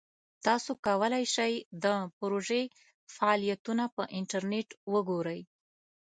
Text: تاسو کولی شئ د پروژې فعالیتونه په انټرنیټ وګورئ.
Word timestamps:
تاسو 0.45 0.71
کولی 0.85 1.23
شئ 1.35 1.53
د 1.83 1.85
پروژې 2.17 2.63
فعالیتونه 3.15 3.83
په 3.95 4.03
انټرنیټ 4.17 4.69
وګورئ. 4.93 5.41